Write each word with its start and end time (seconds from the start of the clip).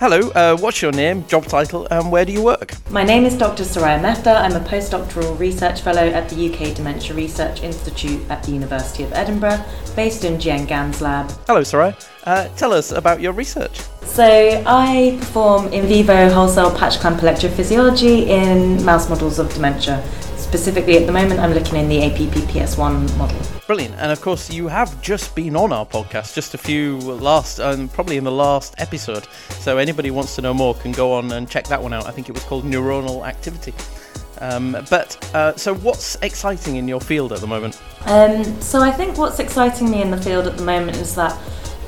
Hello, 0.00 0.30
uh, 0.30 0.56
what's 0.56 0.80
your 0.80 0.92
name, 0.92 1.26
job 1.26 1.44
title, 1.44 1.86
and 1.90 2.10
where 2.10 2.24
do 2.24 2.32
you 2.32 2.42
work? 2.42 2.72
My 2.90 3.04
name 3.04 3.26
is 3.26 3.36
Dr. 3.36 3.64
Soraya 3.64 4.00
Mehta. 4.00 4.30
I'm 4.30 4.56
a 4.56 4.60
postdoctoral 4.60 5.38
research 5.38 5.82
fellow 5.82 6.00
at 6.00 6.26
the 6.30 6.48
UK 6.48 6.74
Dementia 6.74 7.14
Research 7.14 7.62
Institute 7.62 8.22
at 8.30 8.42
the 8.42 8.50
University 8.50 9.02
of 9.02 9.12
Edinburgh, 9.12 9.62
based 9.94 10.24
in 10.24 10.38
Jian 10.38 10.66
Gan's 10.66 11.02
lab. 11.02 11.30
Hello, 11.46 11.60
Soraya. 11.60 11.94
Uh, 12.24 12.48
tell 12.56 12.72
us 12.72 12.92
about 12.92 13.20
your 13.20 13.34
research. 13.34 13.82
So, 14.00 14.24
I 14.66 15.18
perform 15.18 15.70
in 15.70 15.86
vivo 15.86 16.30
whole 16.30 16.48
cell 16.48 16.74
patch 16.74 16.98
clamp 16.98 17.20
electrophysiology 17.20 18.26
in 18.26 18.82
mouse 18.82 19.10
models 19.10 19.38
of 19.38 19.52
dementia. 19.52 20.02
Specifically, 20.50 20.96
at 20.96 21.06
the 21.06 21.12
moment, 21.12 21.38
I'm 21.38 21.52
looking 21.52 21.76
in 21.76 21.88
the 21.88 21.98
APPPS1 21.98 23.16
model. 23.16 23.38
Brilliant. 23.68 23.94
And 23.94 24.10
of 24.10 24.20
course, 24.20 24.50
you 24.50 24.66
have 24.66 25.00
just 25.00 25.32
been 25.36 25.54
on 25.54 25.72
our 25.72 25.86
podcast, 25.86 26.34
just 26.34 26.54
a 26.54 26.58
few 26.58 26.98
last, 26.98 27.60
um, 27.60 27.88
probably 27.88 28.16
in 28.16 28.24
the 28.24 28.32
last 28.32 28.74
episode. 28.78 29.28
So, 29.60 29.78
anybody 29.78 30.10
wants 30.10 30.34
to 30.34 30.42
know 30.42 30.52
more 30.52 30.74
can 30.74 30.90
go 30.90 31.12
on 31.12 31.30
and 31.30 31.48
check 31.48 31.68
that 31.68 31.80
one 31.80 31.92
out. 31.92 32.08
I 32.08 32.10
think 32.10 32.28
it 32.28 32.32
was 32.32 32.42
called 32.42 32.64
Neuronal 32.64 33.24
Activity. 33.24 33.72
Um, 34.40 34.72
but 34.90 35.32
uh, 35.36 35.54
so, 35.54 35.72
what's 35.72 36.16
exciting 36.16 36.74
in 36.74 36.88
your 36.88 37.00
field 37.00 37.32
at 37.32 37.38
the 37.38 37.46
moment? 37.46 37.80
Um, 38.06 38.42
so, 38.60 38.80
I 38.80 38.90
think 38.90 39.18
what's 39.18 39.38
exciting 39.38 39.88
me 39.88 40.02
in 40.02 40.10
the 40.10 40.20
field 40.20 40.48
at 40.48 40.56
the 40.56 40.64
moment 40.64 40.96
is 40.96 41.14
that 41.14 41.40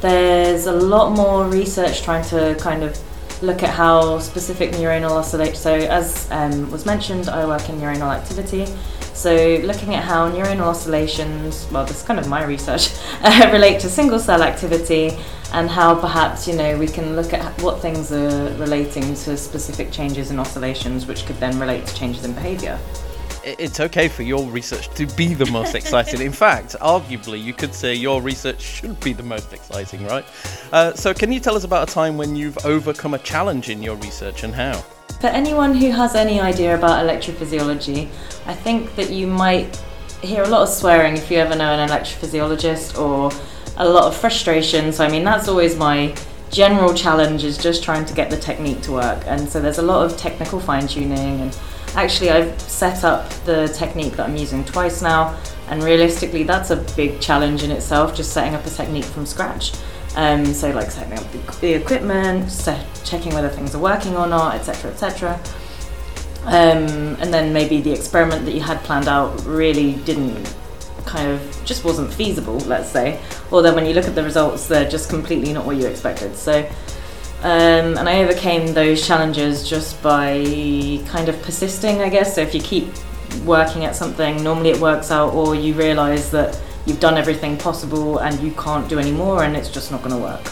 there's 0.00 0.66
a 0.66 0.72
lot 0.72 1.12
more 1.12 1.46
research 1.46 2.02
trying 2.02 2.24
to 2.30 2.56
kind 2.58 2.82
of 2.82 3.00
look 3.42 3.62
at 3.62 3.70
how 3.70 4.18
specific 4.18 4.72
neuronal 4.72 5.10
oscillations. 5.10 5.58
So, 5.58 5.74
as 5.74 6.28
um, 6.30 6.70
was 6.70 6.86
mentioned, 6.86 7.28
I 7.28 7.46
work 7.46 7.68
in 7.68 7.76
neuronal 7.80 8.14
activity. 8.14 8.66
So, 9.14 9.60
looking 9.64 9.94
at 9.94 10.04
how 10.04 10.30
neuronal 10.30 10.66
oscillations, 10.66 11.66
well, 11.70 11.84
this 11.84 12.00
is 12.00 12.02
kind 12.02 12.20
of 12.20 12.28
my 12.28 12.44
research, 12.44 12.90
uh, 13.22 13.50
relate 13.52 13.80
to 13.80 13.88
single 13.88 14.18
cell 14.18 14.42
activity 14.42 15.18
and 15.52 15.68
how 15.68 15.94
perhaps, 15.94 16.46
you 16.46 16.54
know, 16.54 16.76
we 16.78 16.86
can 16.86 17.16
look 17.16 17.32
at 17.32 17.62
what 17.62 17.80
things 17.80 18.12
are 18.12 18.54
relating 18.56 19.14
to 19.14 19.36
specific 19.36 19.90
changes 19.90 20.30
in 20.30 20.38
oscillations, 20.38 21.06
which 21.06 21.24
could 21.24 21.36
then 21.36 21.58
relate 21.58 21.86
to 21.86 21.94
changes 21.94 22.24
in 22.24 22.32
behavior 22.32 22.78
it's 23.58 23.80
okay 23.80 24.08
for 24.08 24.22
your 24.22 24.44
research 24.50 24.90
to 24.90 25.06
be 25.16 25.32
the 25.32 25.46
most 25.46 25.74
exciting. 25.74 26.20
In 26.20 26.32
fact, 26.32 26.76
arguably, 26.80 27.42
you 27.42 27.54
could 27.54 27.72
say 27.72 27.94
your 27.94 28.20
research 28.20 28.60
should 28.60 28.98
be 29.00 29.12
the 29.12 29.22
most 29.22 29.52
exciting, 29.52 30.04
right? 30.06 30.24
Uh, 30.72 30.92
so, 30.94 31.14
can 31.14 31.32
you 31.32 31.40
tell 31.40 31.56
us 31.56 31.64
about 31.64 31.88
a 31.88 31.92
time 31.92 32.16
when 32.18 32.36
you've 32.36 32.58
overcome 32.64 33.14
a 33.14 33.18
challenge 33.18 33.70
in 33.70 33.82
your 33.82 33.96
research 33.96 34.44
and 34.44 34.54
how? 34.54 34.74
For 35.20 35.28
anyone 35.28 35.74
who 35.74 35.90
has 35.90 36.14
any 36.14 36.40
idea 36.40 36.76
about 36.76 37.04
electrophysiology, 37.04 38.08
I 38.46 38.54
think 38.54 38.94
that 38.96 39.10
you 39.10 39.26
might 39.26 39.82
hear 40.22 40.42
a 40.42 40.48
lot 40.48 40.62
of 40.62 40.68
swearing 40.68 41.16
if 41.16 41.30
you 41.30 41.38
ever 41.38 41.56
know 41.56 41.72
an 41.72 41.88
electrophysiologist 41.88 42.98
or 43.00 43.32
a 43.78 43.88
lot 43.88 44.04
of 44.04 44.16
frustration. 44.16 44.92
So, 44.92 45.04
I 45.04 45.10
mean, 45.10 45.24
that's 45.24 45.48
always 45.48 45.76
my 45.76 46.14
general 46.50 46.92
challenge 46.92 47.44
is 47.44 47.56
just 47.56 47.82
trying 47.82 48.04
to 48.06 48.14
get 48.14 48.30
the 48.30 48.36
technique 48.36 48.82
to 48.82 48.92
work. 48.92 49.22
And 49.26 49.48
so, 49.48 49.60
there's 49.60 49.78
a 49.78 49.82
lot 49.82 50.04
of 50.04 50.18
technical 50.18 50.60
fine 50.60 50.86
tuning 50.86 51.40
and 51.40 51.58
Actually, 51.94 52.30
I've 52.30 52.60
set 52.60 53.04
up 53.04 53.30
the 53.44 53.68
technique 53.68 54.14
that 54.14 54.28
I'm 54.28 54.36
using 54.36 54.64
twice 54.64 55.02
now, 55.02 55.38
and 55.68 55.82
realistically, 55.82 56.44
that's 56.44 56.70
a 56.70 56.76
big 56.96 57.20
challenge 57.20 57.62
in 57.62 57.70
itself, 57.70 58.14
just 58.14 58.32
setting 58.32 58.54
up 58.54 58.64
a 58.64 58.70
technique 58.70 59.04
from 59.04 59.26
scratch. 59.26 59.72
Um, 60.16 60.46
so, 60.46 60.70
like 60.70 60.90
setting 60.90 61.18
up 61.18 61.30
the, 61.32 61.38
the 61.60 61.74
equipment, 61.74 62.50
set, 62.50 62.86
checking 63.04 63.34
whether 63.34 63.48
things 63.48 63.74
are 63.74 63.80
working 63.80 64.16
or 64.16 64.26
not, 64.26 64.54
etc., 64.54 64.90
etc. 64.90 65.40
Um, 66.44 67.16
and 67.20 67.34
then 67.34 67.52
maybe 67.52 67.80
the 67.80 67.92
experiment 67.92 68.44
that 68.46 68.52
you 68.52 68.60
had 68.60 68.78
planned 68.84 69.08
out 69.08 69.44
really 69.44 69.94
didn't 69.94 70.54
kind 71.04 71.30
of 71.30 71.62
just 71.64 71.84
wasn't 71.84 72.12
feasible, 72.12 72.58
let's 72.60 72.88
say. 72.90 73.20
Or 73.50 73.62
then 73.62 73.74
when 73.74 73.86
you 73.86 73.94
look 73.94 74.06
at 74.06 74.14
the 74.14 74.22
results, 74.22 74.68
they're 74.68 74.88
just 74.88 75.10
completely 75.10 75.52
not 75.52 75.66
what 75.66 75.76
you 75.76 75.86
expected. 75.86 76.36
So 76.36 76.68
um, 77.42 77.96
and 77.96 78.08
I 78.08 78.22
overcame 78.22 78.74
those 78.74 79.06
challenges 79.06 79.68
just 79.68 80.02
by 80.02 81.00
kind 81.06 81.28
of 81.28 81.40
persisting, 81.42 82.00
I 82.00 82.08
guess. 82.08 82.34
So 82.34 82.40
if 82.40 82.54
you 82.54 82.60
keep 82.60 82.88
working 83.44 83.84
at 83.84 83.94
something, 83.94 84.42
normally 84.42 84.70
it 84.70 84.80
works 84.80 85.10
out, 85.10 85.34
or 85.34 85.54
you 85.54 85.74
realize 85.74 86.30
that 86.32 86.60
you've 86.86 87.00
done 87.00 87.16
everything 87.16 87.56
possible 87.56 88.18
and 88.18 88.40
you 88.40 88.50
can't 88.52 88.88
do 88.88 88.98
any 88.98 89.12
more, 89.12 89.44
and 89.44 89.56
it's 89.56 89.70
just 89.70 89.90
not 89.90 90.02
going 90.02 90.14
to 90.16 90.20
work. 90.20 90.44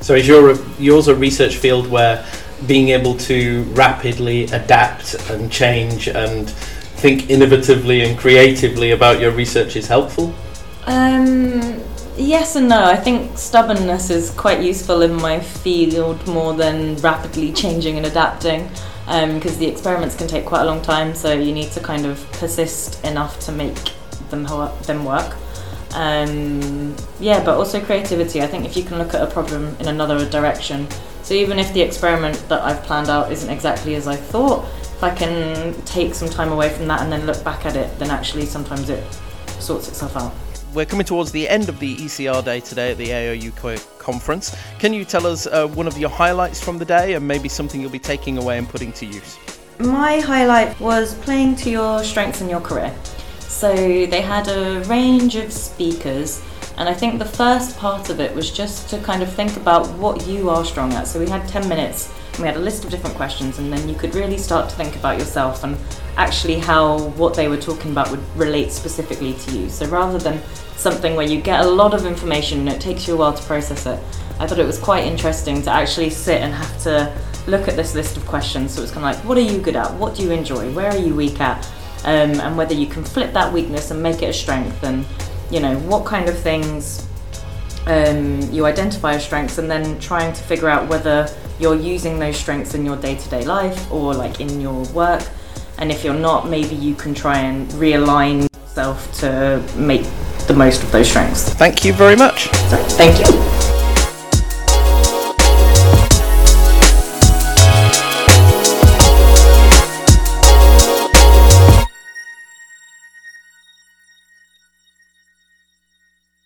So 0.00 0.14
is 0.14 0.26
your 0.26 0.56
yours 0.78 1.08
a 1.08 1.14
research 1.14 1.56
field 1.56 1.86
where 1.88 2.24
being 2.66 2.88
able 2.88 3.16
to 3.16 3.62
rapidly 3.74 4.44
adapt 4.44 5.14
and 5.30 5.50
change 5.50 6.08
and 6.08 6.48
think 6.48 7.22
innovatively 7.22 8.06
and 8.06 8.18
creatively 8.18 8.92
about 8.92 9.20
your 9.20 9.30
research 9.30 9.76
is 9.76 9.86
helpful? 9.86 10.34
Um, 10.86 11.80
Yes 12.20 12.54
and 12.54 12.68
no. 12.68 12.84
I 12.84 12.96
think 12.96 13.38
stubbornness 13.38 14.10
is 14.10 14.30
quite 14.32 14.60
useful 14.60 15.00
in 15.00 15.14
my 15.14 15.40
field 15.40 16.26
more 16.26 16.52
than 16.52 16.96
rapidly 16.96 17.50
changing 17.50 17.96
and 17.96 18.04
adapting 18.04 18.68
because 19.06 19.54
um, 19.54 19.58
the 19.58 19.66
experiments 19.66 20.16
can 20.16 20.28
take 20.28 20.44
quite 20.44 20.60
a 20.60 20.66
long 20.66 20.82
time, 20.82 21.14
so 21.14 21.32
you 21.32 21.54
need 21.54 21.72
to 21.72 21.80
kind 21.80 22.04
of 22.04 22.30
persist 22.32 23.02
enough 23.06 23.40
to 23.40 23.52
make 23.52 23.74
them, 24.28 24.44
them 24.82 25.06
work. 25.06 25.34
Um, 25.94 26.94
yeah, 27.20 27.42
but 27.42 27.56
also 27.56 27.82
creativity. 27.82 28.42
I 28.42 28.46
think 28.46 28.66
if 28.66 28.76
you 28.76 28.82
can 28.82 28.98
look 28.98 29.14
at 29.14 29.22
a 29.22 29.26
problem 29.26 29.74
in 29.80 29.88
another 29.88 30.28
direction, 30.28 30.88
so 31.22 31.32
even 31.32 31.58
if 31.58 31.72
the 31.72 31.80
experiment 31.80 32.36
that 32.50 32.60
I've 32.60 32.82
planned 32.82 33.08
out 33.08 33.32
isn't 33.32 33.48
exactly 33.48 33.94
as 33.94 34.06
I 34.06 34.16
thought, 34.16 34.66
if 34.82 35.02
I 35.02 35.14
can 35.14 35.72
take 35.86 36.14
some 36.14 36.28
time 36.28 36.52
away 36.52 36.68
from 36.68 36.86
that 36.88 37.00
and 37.00 37.10
then 37.10 37.24
look 37.24 37.42
back 37.44 37.64
at 37.64 37.76
it, 37.76 37.98
then 37.98 38.10
actually 38.10 38.44
sometimes 38.44 38.90
it 38.90 39.02
sorts 39.58 39.88
itself 39.88 40.18
out 40.18 40.34
we're 40.74 40.86
coming 40.86 41.04
towards 41.04 41.32
the 41.32 41.48
end 41.48 41.68
of 41.68 41.78
the 41.80 41.96
ECR 41.96 42.44
day 42.44 42.60
today 42.60 42.92
at 42.92 42.98
the 42.98 43.08
AOU 43.08 43.98
conference. 43.98 44.54
Can 44.78 44.92
you 44.92 45.04
tell 45.04 45.26
us 45.26 45.46
uh, 45.46 45.66
one 45.68 45.86
of 45.86 45.98
your 45.98 46.10
highlights 46.10 46.62
from 46.62 46.78
the 46.78 46.84
day 46.84 47.14
and 47.14 47.26
maybe 47.26 47.48
something 47.48 47.80
you'll 47.80 47.90
be 47.90 47.98
taking 47.98 48.38
away 48.38 48.58
and 48.58 48.68
putting 48.68 48.92
to 48.92 49.06
use? 49.06 49.38
My 49.78 50.20
highlight 50.20 50.78
was 50.78 51.14
playing 51.14 51.56
to 51.56 51.70
your 51.70 52.04
strengths 52.04 52.40
in 52.40 52.48
your 52.48 52.60
career. 52.60 52.94
So 53.40 53.74
they 53.74 54.20
had 54.20 54.48
a 54.48 54.80
range 54.84 55.36
of 55.36 55.52
speakers, 55.52 56.42
and 56.76 56.88
I 56.88 56.94
think 56.94 57.18
the 57.18 57.24
first 57.24 57.76
part 57.76 58.08
of 58.08 58.20
it 58.20 58.34
was 58.34 58.50
just 58.50 58.88
to 58.90 58.98
kind 59.00 59.22
of 59.22 59.32
think 59.32 59.56
about 59.56 59.88
what 59.98 60.26
you 60.26 60.50
are 60.50 60.64
strong 60.64 60.92
at. 60.92 61.06
So 61.06 61.18
we 61.18 61.28
had 61.28 61.46
10 61.48 61.68
minutes 61.68 62.12
and 62.32 62.40
we 62.40 62.46
had 62.46 62.56
a 62.56 62.60
list 62.60 62.84
of 62.84 62.90
different 62.90 63.16
questions, 63.16 63.58
and 63.58 63.72
then 63.72 63.88
you 63.88 63.94
could 63.94 64.14
really 64.14 64.38
start 64.38 64.70
to 64.70 64.76
think 64.76 64.96
about 64.96 65.18
yourself 65.18 65.64
and 65.64 65.76
actually 66.16 66.58
how 66.58 67.08
what 67.10 67.34
they 67.34 67.48
were 67.48 67.56
talking 67.56 67.92
about 67.92 68.10
would 68.10 68.22
relate 68.36 68.72
specifically 68.72 69.34
to 69.34 69.58
you. 69.58 69.68
So 69.68 69.86
rather 69.86 70.18
than 70.18 70.40
something 70.76 71.14
where 71.16 71.26
you 71.26 71.40
get 71.40 71.60
a 71.60 71.68
lot 71.68 71.94
of 71.94 72.06
information 72.06 72.60
and 72.60 72.68
it 72.68 72.80
takes 72.80 73.06
you 73.06 73.14
a 73.14 73.16
while 73.16 73.34
to 73.34 73.42
process 73.44 73.86
it, 73.86 73.98
I 74.38 74.46
thought 74.46 74.58
it 74.58 74.66
was 74.66 74.78
quite 74.78 75.04
interesting 75.04 75.62
to 75.62 75.70
actually 75.70 76.10
sit 76.10 76.40
and 76.40 76.54
have 76.54 76.82
to 76.84 77.14
look 77.46 77.68
at 77.68 77.76
this 77.76 77.94
list 77.94 78.16
of 78.16 78.26
questions. 78.26 78.72
So 78.72 78.82
it's 78.82 78.90
kind 78.90 79.06
of 79.06 79.14
like, 79.14 79.24
what 79.28 79.36
are 79.36 79.42
you 79.42 79.58
good 79.58 79.76
at? 79.76 79.92
What 79.94 80.14
do 80.14 80.22
you 80.22 80.30
enjoy? 80.30 80.72
Where 80.72 80.90
are 80.90 80.96
you 80.96 81.14
weak 81.14 81.40
at? 81.40 81.64
Um, 82.04 82.40
and 82.40 82.56
whether 82.56 82.72
you 82.72 82.86
can 82.86 83.04
flip 83.04 83.34
that 83.34 83.52
weakness 83.52 83.90
and 83.90 84.02
make 84.02 84.22
it 84.22 84.30
a 84.30 84.32
strength, 84.32 84.82
and 84.82 85.04
you 85.50 85.60
know 85.60 85.78
what 85.80 86.06
kind 86.06 86.30
of 86.30 86.38
things 86.38 87.06
um, 87.86 88.40
you 88.50 88.64
identify 88.64 89.14
as 89.14 89.24
strengths, 89.24 89.58
and 89.58 89.70
then 89.70 89.98
trying 89.98 90.32
to 90.32 90.42
figure 90.42 90.70
out 90.70 90.88
whether 90.88 91.28
you're 91.58 91.76
using 91.76 92.18
those 92.18 92.38
strengths 92.38 92.74
in 92.74 92.86
your 92.86 92.96
day-to-day 92.96 93.44
life 93.44 93.92
or 93.92 94.14
like 94.14 94.40
in 94.40 94.62
your 94.62 94.82
work 94.92 95.28
and 95.80 95.90
if 95.90 96.04
you're 96.04 96.14
not 96.14 96.48
maybe 96.48 96.74
you 96.74 96.94
can 96.94 97.14
try 97.14 97.38
and 97.38 97.68
realign 97.72 98.46
yourself 98.54 99.12
to 99.20 99.62
make 99.76 100.02
the 100.46 100.54
most 100.54 100.82
of 100.82 100.92
those 100.92 101.08
strengths. 101.08 101.52
Thank 101.54 101.84
you 101.84 101.92
very 101.92 102.16
much. 102.16 102.48
So, 102.70 102.76
thank 102.76 103.18
you 103.18 103.79